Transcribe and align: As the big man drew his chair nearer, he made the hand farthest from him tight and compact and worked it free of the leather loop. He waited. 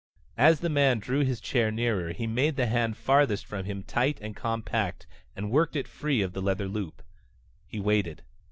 As 0.39 0.61
the 0.61 0.67
big 0.67 0.73
man 0.73 0.97
drew 0.99 1.19
his 1.19 1.39
chair 1.39 1.69
nearer, 1.69 2.11
he 2.11 2.25
made 2.25 2.55
the 2.55 2.65
hand 2.65 2.97
farthest 2.97 3.45
from 3.45 3.65
him 3.65 3.83
tight 3.83 4.17
and 4.19 4.35
compact 4.35 5.05
and 5.35 5.51
worked 5.51 5.75
it 5.75 5.87
free 5.87 6.23
of 6.23 6.33
the 6.33 6.41
leather 6.41 6.67
loop. 6.67 7.03
He 7.67 7.79
waited. 7.79 8.23